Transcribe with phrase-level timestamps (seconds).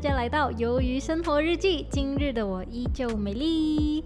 [0.00, 1.84] 家来到《鱿鱼生活日记》。
[1.90, 4.02] 今日的我依旧美丽。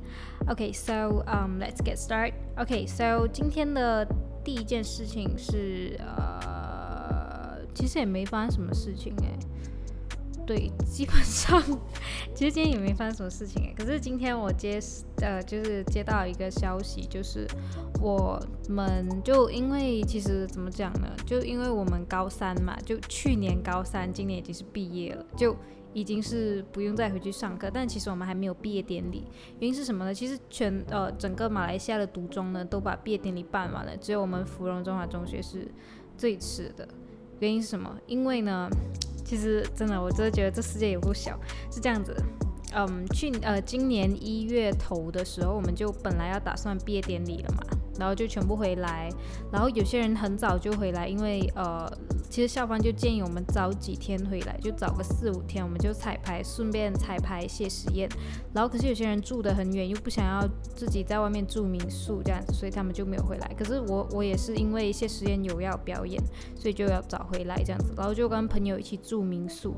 [0.48, 2.32] OK，so um let's get start.
[2.56, 4.04] OK，so 今天的
[4.42, 9.38] 第一件事情是呃，其实也没发生什么事情诶。
[10.46, 11.60] 对， 基本上
[12.34, 13.74] 其实今天也没发生什么事情诶。
[13.76, 14.78] 可是今天我接
[15.22, 17.46] 呃就是接到一个消息，就是
[18.00, 21.08] 我们就因为其实怎么讲呢？
[21.24, 25.56] 就因为我们高三嘛，就去年高三，今年已经是毕业了，就
[25.94, 27.70] 已经是不用再回去上课。
[27.72, 29.24] 但其实我们还没有毕业典礼，
[29.60, 30.12] 原因是什么呢？
[30.12, 35.66] 其实全呃整个马来西亚的读中呢都把毕业典礼办完了，只有我们芙蓉中华中学是
[36.18, 36.86] 最迟的。
[37.40, 37.96] 原因是什么？
[38.06, 38.68] 因为呢。
[39.24, 41.38] 其实真的，我真的觉得这世界也不小。
[41.72, 42.14] 是这样子，
[42.74, 47.62] 嗯，去呃今年一月头的时候，我们就本来要打算毕业典礼了嘛。
[47.98, 49.08] 然后就全部回来，
[49.52, 51.90] 然后有些人很早就回来，因为呃，
[52.28, 58.08] 其实校方就建议我们早几天回来，就早个四五天，我们就彩排，顺便彩排谢实验。
[58.52, 63.54] 然后可是有些人住得很远，又不想要自己在外面住民宿这样子，所以他们就没有回来。
[63.56, 66.22] 可是我我也是因为谢实验有要表演，
[66.56, 69.74] 所以就要早回来这样子，然后就跟朋友一起住民宿。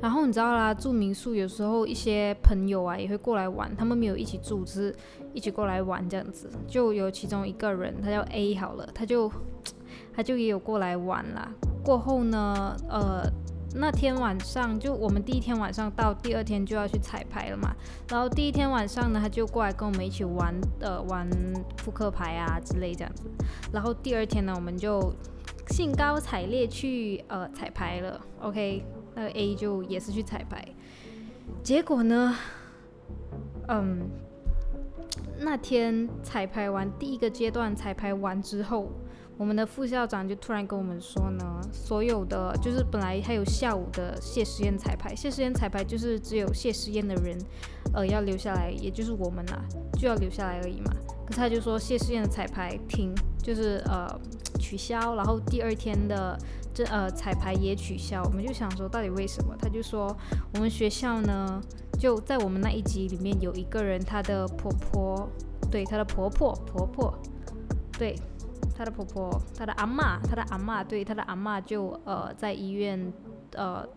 [0.00, 4.96] 然后你知道啦，住民宿有时候一些朋友啊也会过来玩，他们没有一起住，只是
[5.32, 6.50] 一起过来玩这样子。
[6.66, 9.30] 就有其中一个人，他叫 A 好了，他就
[10.14, 11.50] 他就也有过来玩啦。
[11.84, 13.22] 过后呢，呃，
[13.76, 17.74] 那天晚上就我们第一天晚上到，第二天就要去彩排了嘛。
[18.08, 21.28] 然后第一天晚上呢，他就过来跟我们一起玩，呃，玩
[21.76, 23.30] 扑克牌啊之类这样子。
[23.72, 25.12] 然后第二天呢，我们就
[25.68, 28.20] 兴高采烈去呃彩排了。
[28.40, 28.84] OK。
[29.14, 30.66] 那个 A 就也是去彩排，
[31.62, 32.36] 结果呢，
[33.68, 34.08] 嗯，
[35.38, 38.90] 那天彩排完第一个阶段彩排完之后，
[39.36, 47.36] 我们的副校长就突然跟我们说呢，所有的就是本来还有下午的谢师宴彩排，谢师宴彩排就是只有谢师宴的人，
[47.92, 49.64] 呃，要留下来，也就是我们啦，
[49.98, 50.92] 就要留下来而已嘛。
[51.26, 54.06] 可他就说谢师宴的彩排停，就是呃
[54.58, 56.38] 取消，然后第二天的
[56.74, 58.22] 这呃彩排也取消。
[58.24, 59.56] 我们就想说到底为什么？
[59.56, 60.14] 他就说
[60.54, 61.62] 我们学校呢
[61.98, 65.28] 就在我们那一集里面有一个人，她的婆婆
[65.70, 67.18] 对她的婆婆婆婆
[67.96, 68.14] 对
[68.76, 73.12] 她的婆婆她的阿妈她的阿妈对她的阿妈就呃在医院
[73.52, 73.88] 呃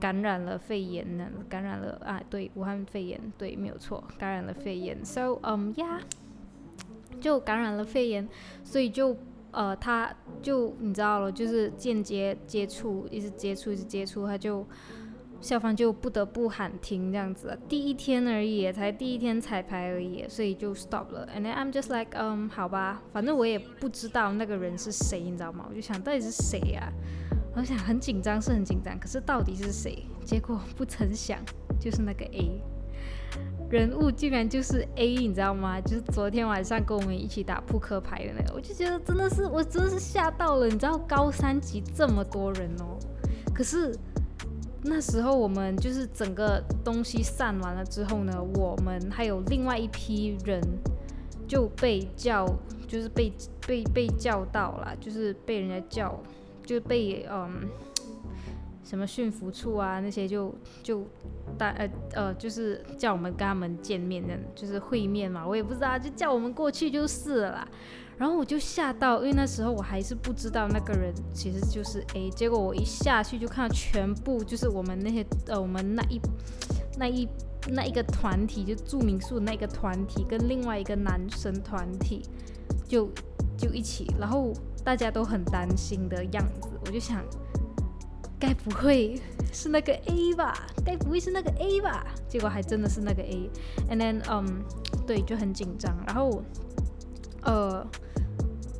[0.00, 5.04] 感染了肺炎呢，感染了啊对武汉肺炎对没有错，感染了肺炎。
[5.04, 6.00] So um yeah.
[7.18, 8.28] 就感染了肺炎，
[8.62, 9.16] 所以就
[9.56, 14.66] 呃，他就你知道了，就是间接接触，一直接触，一直接触，他就
[15.40, 17.58] 校方就不得不喊停这样子。
[17.66, 21.26] 第一天而已，才第一天彩排而已，所以就 stop 了。
[21.34, 25.64] And then I'm just like，嗯，好吧，反正我也不知道那个人是谁，你知道吗？
[25.70, 26.92] 我就想到底是谁呀？
[27.54, 30.04] 我想很紧张，是很紧张，可是到底是谁？
[30.22, 31.38] 结果不曾想，
[31.80, 32.60] 就是那个 A。
[33.68, 35.80] 人物竟然就是 A，你知道吗？
[35.80, 40.66] 就是昨天晚上跟我们一起打扑克牌的那个，我就觉得真的是，我真的是吓到了。
[40.66, 42.96] 你知道高三级这么多人哦，
[43.52, 43.92] 可是
[44.82, 50.62] 那时候我们就是整个东西散完了之后呢，我们还有另外一批人
[51.48, 52.46] 就被叫，
[52.86, 53.32] 就是被
[53.66, 56.22] 被被叫到了，就是被人家叫，
[56.64, 57.68] 就被嗯。
[58.88, 61.04] 什么驯服处啊，那些就就
[61.58, 65.44] 大呃呃，就是叫我们跟他们见面的，就是会面嘛。
[65.44, 67.68] 我也不知道，就叫我们过去就是了啦。
[68.16, 72.30] 然后我就吓到，因为那时候我还是不知道那个人其实就是 A。
[72.30, 76.20] 结果我一下去就看到全部就是我们那些呃我们那一
[76.96, 77.28] 那一
[77.68, 82.22] 那一个团体，就住民宿那个团体跟另外一个男生团体
[82.86, 83.10] 就
[83.58, 84.52] 就一起，然后
[84.84, 87.20] 大家都很担心的样子，我就想。
[88.38, 89.20] 该不会
[89.52, 90.66] 是那个 A 吧？
[90.84, 92.06] 该不会是那个 A 吧？
[92.28, 93.50] 结果还真的是那个 A。
[93.90, 94.62] And then，嗯，
[95.06, 95.96] 对，就很紧张。
[96.06, 96.42] 然后，
[97.42, 97.86] 呃，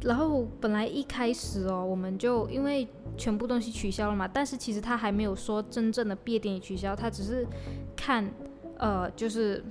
[0.02, 2.86] 然后本来一开始哦，我们就因为
[3.16, 7.46] 全部东西取消了嘛，但是其实他还没有说真正的毕业典礼取消，他只是
[7.96, 8.30] 看，
[8.78, 9.64] 呃，就是。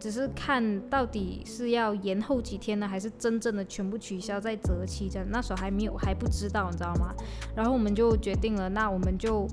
[0.00, 5.26] 只是看到底是要延后几天呢，还是真正的全部取消再择期这样？
[5.30, 7.14] 那时候还没有还不知道，你知道吗？
[7.56, 9.46] 然后我们就决定了，那我们就，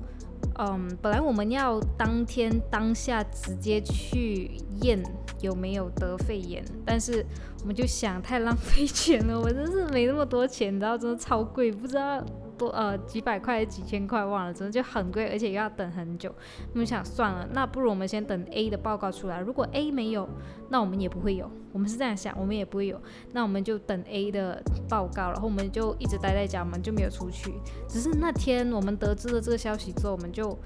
[0.58, 4.52] 嗯，本来我们要当天当下直接去
[4.82, 5.02] 验
[5.40, 7.26] 有没有得肺炎，但是
[7.62, 12.24] 我们就想太浪费钱了，我真是没那么多钱，你知道，真的超贵，不知道
[12.56, 16.34] 多呃几百块几千块忘了，真的就很贵，而且又要等很久。
[16.72, 20.28] 我们想算了，那不如我们先等 A 的报告出来，如果 A 没有，
[20.70, 21.50] 那我们也不会有。
[21.72, 23.00] 我们是这样想，我们也不会有，
[23.32, 27.54] 那我们就等 A 的报告，然后我们就一直待在家，我们就没有出去。
[27.88, 30.56] 只是那天我们得知了这个消息之后，我们就。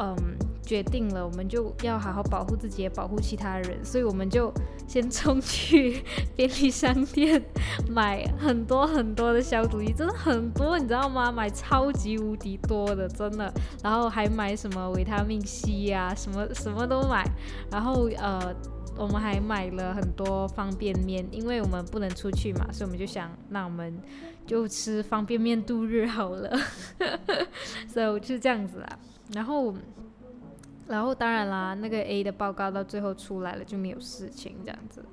[0.00, 0.14] 嗯，
[0.68, 4.52] 决定了，我们就要好好保护自己，也保护其他人，所以我们就
[4.86, 6.04] 先冲去
[6.36, 7.42] 便利商店
[7.88, 11.32] 买很多很多的消毒液，真的很多，你知道吗？
[11.32, 13.50] 买超级无敌多的，真的。
[13.82, 17.24] 然后还买什么维他命 C 呀，什么什么都买。
[17.70, 18.54] 然后呃，
[18.98, 23.98] 我们还买了很多方便面，因为我们不能出去嘛，所以我们就想，那我们
[24.46, 26.54] 就吃方便面度日好了。
[27.88, 28.98] 所以就是这样子啦。
[29.32, 29.74] 然后，
[30.88, 35.04] 然后当然啦，那个 A 的报告到最后出来了就没有事情这样子。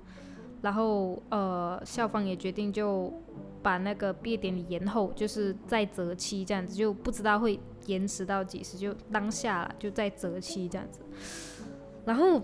[0.62, 3.13] 然后呃，校方也决定就
[3.62, 11.01] 把那个毕业典礼延后，就是再择期这样子，就不知道会延迟到几时，就当下了就再择期这样子。
[12.06, 12.42] 然后。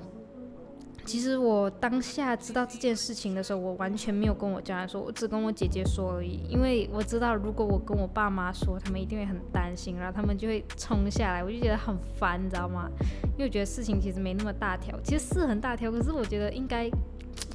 [1.05, 6.39] 其实我当下知道这件事情的时候，我完全没有跟我家人说，我只跟我姐姐说而已。
[6.49, 12.89] 因为我知道，如果我跟我爸妈说，他们一定会很担心，然后他们就会冲下来，我就觉得很烦，你知道吗？
[13.37, 16.89] 因为我觉得事情其实没那么大条，其实是很大条，可是我觉得应该。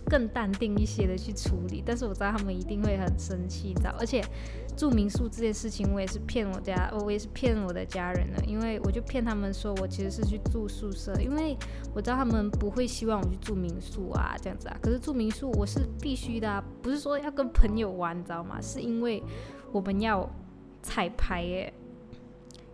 [0.09, 3.95] 更淡定一些的去处理，但是我知道他们一定会很生气，知道？
[3.99, 4.25] 而且
[4.77, 11.57] 住民宿这件事情，我也是骗我家，我也是骗我的家人的，因为我就骗他们说我其实是去住宿舍，因为
[11.95, 14.79] 我知道他们不会希望我去住民宿啊，这样子啊。
[14.81, 18.61] 可是住民宿我是必须的，不是说要跟朋友玩，你知道吗？
[18.61, 19.23] 是因为
[19.73, 20.31] 我们要
[20.83, 21.73] 彩排耶，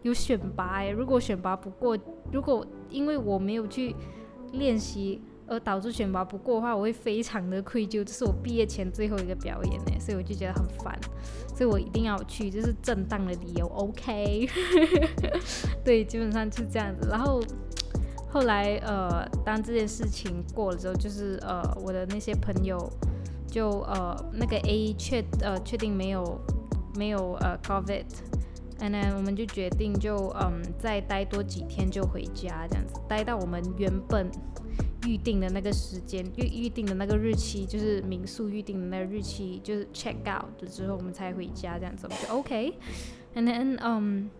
[0.03, 0.91] 有选拔耶。
[0.91, 1.97] 如果选拔不过，
[2.31, 3.97] 如果因为我没有去
[4.53, 5.23] 练习。
[5.47, 8.05] 而导致选拔不过的话，我会非常的愧疚。
[8.05, 10.99] 这是我毕业前最后一个表演呢，所以我就觉得很烦，
[11.55, 13.67] 所以我一定要去，这是正当的理由。
[13.75, 14.49] OK，
[15.85, 17.09] 对，基本上就这样子。
[17.11, 17.43] 然后
[18.31, 22.79] 后来呃，当这件事情过了之后，就是呃，我的那些朋友
[23.47, 26.41] 就呃那个 A 确呃确定没有
[26.97, 34.31] 没有呃 COVID，and then 我们就决定就嗯再待多几天就回家这样子，待到我们原本。
[35.07, 42.75] 预定的那个时间，预预定的那个日期，就是民宿预定的那个日期，就是 check out 了之后，我们才回家这样子，我就 OK。
[43.35, 44.31] And then，嗯，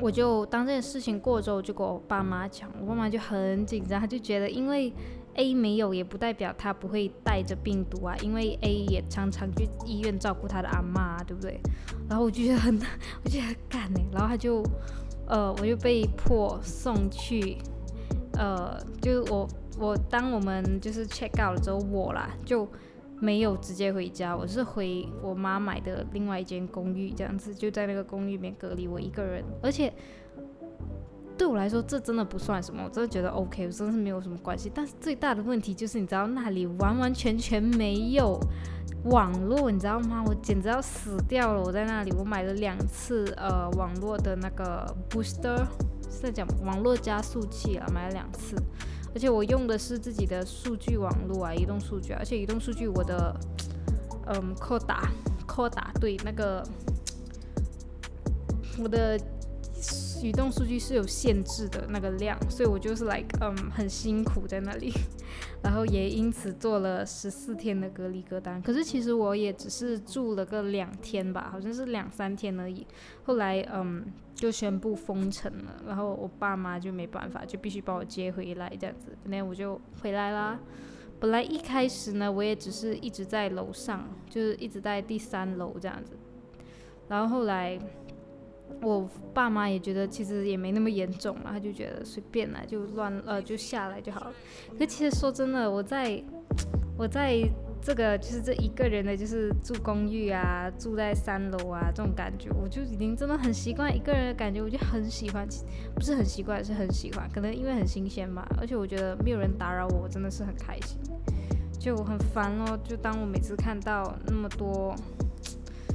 [0.00, 4.92] 我就当这件事情过之后，就跟我爸妈讲，我爸妈就很紧张，他就觉得因为
[5.34, 11.60] A 没有，也不代表他不会带着病毒啊，因为 A 也常常去医院照顾他的阿妈，对不对？
[12.08, 12.76] 然后我就觉得很，
[13.24, 14.62] 我觉得很干呢，然后他就，
[15.28, 17.56] 呃，我就被迫送去，
[18.34, 19.48] 呃，就是我。
[19.78, 22.68] 我当我们就是 check out 了之后，我啦就
[23.20, 29.44] 没有直接回家，我是回我妈买的另外一间公寓，这样子就在那个公寓里面隔离我一个人。
[29.62, 29.92] 而且
[31.38, 34.70] 对我来说，这真的不算什么，我真的觉得 OK，我真的是没有什么关系。
[34.74, 38.38] 但是最大的问题就是，你知道那里完完全全没有
[39.04, 40.22] 网络，你知道吗？
[40.26, 41.62] 我简直要死掉了！
[41.62, 45.64] 我在那里，我买了两次呃网络的那个 booster，
[46.10, 48.54] 是在讲网络加速器啊，买了两次。
[49.14, 53.34] 而且我用的是自己的数据网络啊，移动数据，而且移动数据我的，
[54.26, 55.10] 嗯，扩打
[55.46, 56.66] 扩打对那个
[58.78, 59.18] 我的
[60.22, 64.92] 移动数据是有限制的那个量，所以我就是 like 嗯很辛苦在那里，
[65.62, 68.60] 然后也因此做了十四天的隔离歌单。
[68.62, 72.86] 可是其实我也只是住了个两天吧，好像是两三天而已。
[73.24, 74.04] 后来嗯。
[74.34, 80.58] 就宣布封城了，然后我爸妈就没办法，就必须把我接回来这样子，那我就回来啦。
[81.20, 86.14] 本来一开始呢，我也只是一直在楼上，就是一直在第三楼这样子。
[87.08, 87.78] 然后后来
[88.80, 94.32] 我爸妈也觉得其实也没那么严重了，他就觉得随便啦，就乱呃就下来就好了。
[94.78, 96.22] 可其实说真的，我在
[96.96, 97.48] 我在。
[97.84, 105.44] 这个就是这一个人的，就是住公寓啊，住在三楼啊，这种感觉，我就已经真的很习惯一个人的感觉，我就很喜欢，
[105.92, 110.96] 不是很习惯，是很喜欢，可能因为很新鲜吧，而且我觉得没有人打扰我，我真的是很开心，
[111.76, 114.94] 就我很烦哦，就当我每次看到那么多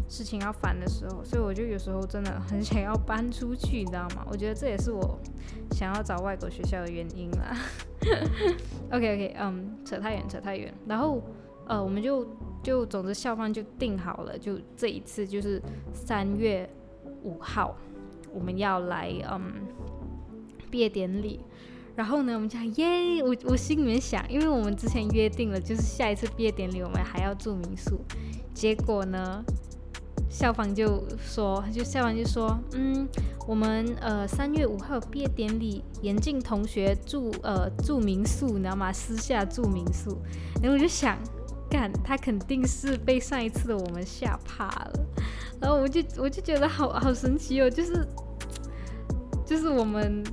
[0.07, 4.25] 事情要烦的时候，所以我就有时候真的很想要搬出去，你知道吗？
[4.29, 5.19] 我觉得这也是我
[5.71, 7.55] 想要找外国学校的原因啦。
[8.91, 11.21] OK OK，嗯，扯太远，扯太远，然后。
[11.69, 12.25] 呃，我们就
[12.63, 15.61] 就总之校方就定好了，就这一次就是
[15.93, 16.65] 三月
[17.23, 17.75] 五号，
[18.33, 19.51] 我们要来嗯
[20.71, 21.41] 毕业典礼。
[21.93, 27.99] 然后呢，我们讲耶，我我心里面想，因为我们之前约定了，就是下一次毕业典礼我们还要住民宿。
[28.53, 29.43] 结果呢，
[30.37, 33.07] 校方就说，就校方就说，嗯，
[33.47, 38.93] 我们呃三月五号毕业典礼，严禁同学住呃住民宿，你知道吗？
[38.93, 40.15] 私下住民宿。
[40.61, 41.17] 然后我就想，
[41.67, 44.93] 干，他肯定是被上一次的我们吓怕了。
[45.59, 48.07] 然后我就我就觉得好好神奇哦，就是
[49.43, 50.23] 就是我们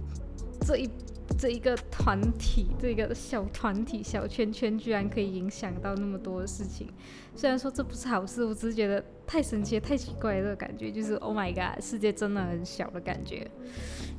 [0.60, 0.90] 这一。
[1.36, 6.88] 这一个团体，这个小团体、小圈圈，居然可以影响到那么多的事情。
[7.34, 13.50] 虽然说这不是好事，我只是觉得太神奇、太奇怪的感觉，就是 Oh my God，世界真的很小的感觉。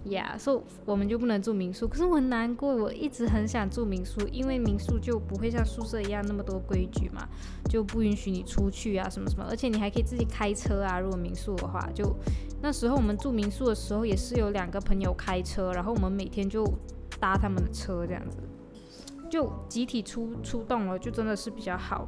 [0.05, 1.87] Yeah，so 我们就不能住民宿。
[1.87, 7.27] 可是我很难过，我一直很想住民宿，因为民宿就不会像宿舍一样那么多规矩嘛，
[7.69, 10.99] 就不允许你出去啊什么什么，而且你还可以自己开车啊。
[10.99, 12.15] 如果民宿的话，就
[12.61, 16.65] 那时候我们住民宿的时候，也是有两个朋友开车，然后我们每天就。
[17.17, 18.37] 搭他们的车这样子，
[19.29, 22.05] 就集体出出动了，就真的是比较好。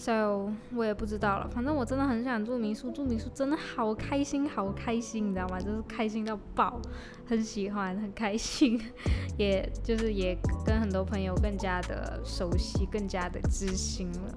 [0.00, 5.60] So 我也不知道了，反正我真的很想住民宿，住民宿真的好开心，好开心，你知道吗？
[5.60, 6.80] 就是开心到爆，
[7.26, 8.80] 很喜欢，很开心，
[9.36, 14.32] 也就是也跟很多朋友更加的熟悉，更加的知心了，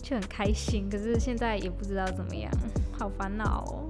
[0.00, 0.88] 就很开心。
[0.88, 2.48] 可是现在也不知道怎么样，
[2.96, 3.88] 好烦恼哦。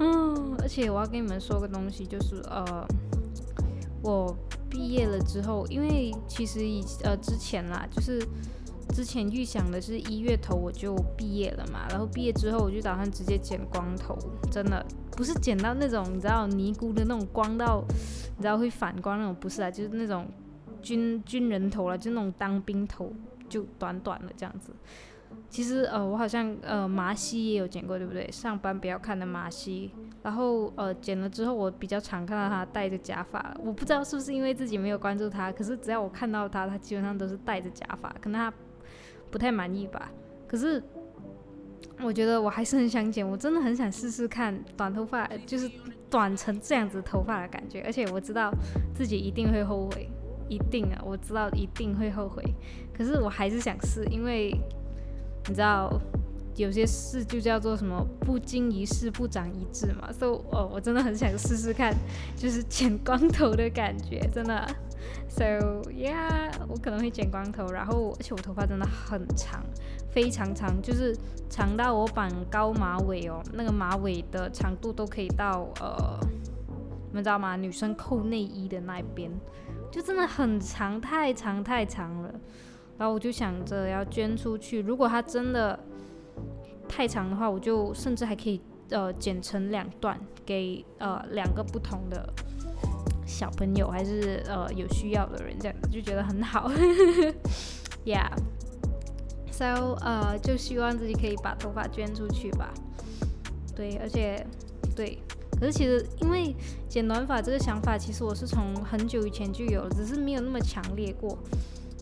[0.00, 2.86] 嗯，而且我要跟你们说个东西，就是呃。
[4.02, 4.32] 我
[4.70, 8.24] 毕业了之后，因为其实以呃之前啦，就是
[8.94, 14.16] 之前预想的是一月头我就毕业了嘛，然后毕业之后我就打算直接剪光头，
[14.50, 17.84] 真的不是剪到那种你知道尼姑的那种光到
[18.36, 20.26] 你知道会反光那种，不是啊，就是那种
[20.80, 23.12] 军军人头了，就那种当兵头，
[23.48, 24.72] 就短短的这样子。
[25.50, 28.30] 其实呃，我好像呃麻西也有剪过，对不对？
[28.30, 29.90] 上班不要看的麻西，
[30.22, 33.54] 然后呃剪了之后，我比较常看到他戴着假发。
[33.62, 38.52] 我不知道是不是因为自己没有关注他，可是只要我看到他，他基本上都是戴着假发，可能他
[39.36, 40.10] 不太满意吧。
[40.48, 40.82] 可是
[42.00, 45.70] 我觉得我还是很想剪，我真的很想试试看短头发，就是
[46.08, 47.82] 短成这样子头发的感觉。
[47.82, 48.50] 而且我知道
[48.94, 50.08] 自己一定会后悔，
[50.48, 52.42] 一定啊，我知道一定会后悔。
[52.96, 54.58] 可是我还是想试，因为。
[55.48, 55.88] 你知道
[56.56, 61.94] 有些事就叫做什么不经一事不长一智嘛，所以哦，我真的很想试试看，
[62.36, 64.66] 就是剪光头的感觉，真的。
[65.28, 65.44] So
[65.90, 69.62] yeah，我可能会剪光头，然后而且我头发真的很长，
[70.10, 71.16] 非常长，就是
[71.48, 76.18] 长到我绑高马尾哦，那个马尾的长度都可以到呃，
[77.08, 77.54] 你们知道吗？
[77.54, 79.30] 女生扣内衣的那边，
[79.90, 82.34] 就真的很长，太长太长了。
[82.98, 85.78] 然后我就想着要捐出去，如果它真的
[86.88, 92.28] 太长的话，我就甚至还可以呃剪成两段，给呃两个不同的
[93.26, 96.70] 小朋友，还是呃有需要的人，这样子就觉得很好。
[98.06, 102.72] Yeah，so 呃就希望自己可以把头发捐出去吧。
[103.74, 104.46] 对，而且
[104.94, 105.18] 对，
[105.58, 106.54] 可是其实因为
[106.88, 111.36] 剪短发这个想法，其实我是从很久以前就有了，只是没有那么强烈过。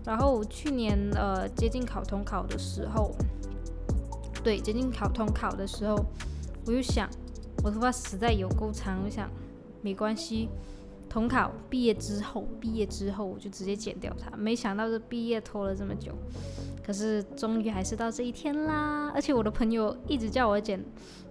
[0.05, 3.11] 然后去年呃接近考统考的时候，
[4.45, 5.97] 对接近考统考的时候，
[6.67, 7.09] 我就想
[7.65, 9.31] 我头发实在有够长，我想
[9.81, 10.51] 没关系，
[11.09, 14.37] 统考毕业之后，毕业之后我就直接剪掉它。
[14.37, 16.13] 没想到这毕业拖了这么久，
[16.85, 19.11] 可是终于还是到这一天啦。
[19.15, 20.85] 而且我的朋友一直叫我剪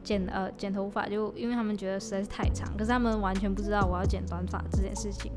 [0.04, 5.32] 剪呃剪头发，就因为他们觉得实在是太长，可是他们完全不知道我要剪短发这件事情。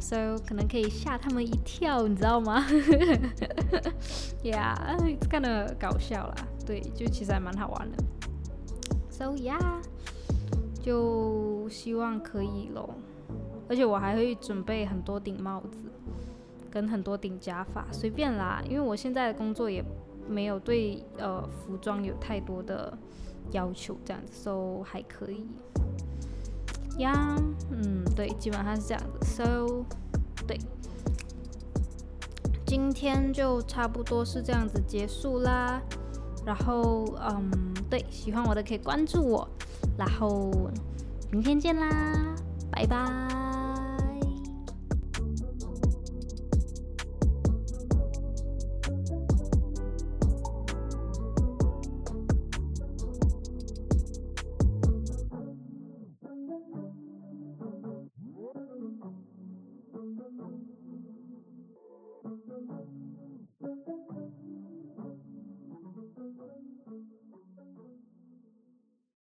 [0.00, 2.66] So 可能可以吓他们一跳，你知道吗？
[4.42, 6.34] Yeah，看的搞笑啦。
[6.66, 7.98] 对，就其实还蛮好玩的。
[9.10, 9.82] So yeah，
[10.80, 12.90] 就希望可以咯。
[13.68, 15.90] 而且我还会准备很多顶帽子，
[16.70, 18.62] 跟很多顶假发，随便啦。
[18.68, 19.84] 因为我现在的工作也
[20.28, 22.96] 没有对呃服装有太多的
[23.52, 25.46] 要求，这样子，So 还可以。
[26.98, 27.36] 呀，
[27.70, 29.24] 嗯，对，基本上是这样子。
[29.24, 29.84] So，
[30.46, 30.58] 对，
[32.66, 35.80] 今天就差不多是这样子结束啦。
[36.44, 39.48] 然后，嗯，对，喜欢我的可以关注我。
[39.96, 40.50] 然后，
[41.30, 41.88] 明天见啦，
[42.70, 43.51] 拜拜。